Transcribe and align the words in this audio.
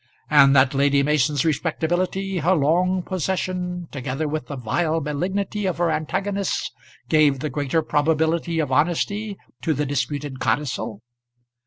and 0.31 0.55
that 0.55 0.73
Lady 0.73 1.03
Mason's 1.03 1.45
respectability, 1.45 2.39
her 2.39 2.55
long 2.55 3.03
possession, 3.03 3.87
together 3.91 4.27
with 4.27 4.47
the 4.47 4.55
vile 4.55 4.99
malignity 4.99 5.67
of 5.67 5.77
her 5.77 5.91
antagonists, 5.91 6.71
gave 7.07 7.37
the 7.39 7.51
greater 7.51 7.83
probability 7.83 8.57
of 8.57 8.71
honesty 8.71 9.37
to 9.61 9.75
the 9.75 9.85
disputed 9.85 10.39
codicil? 10.39 11.03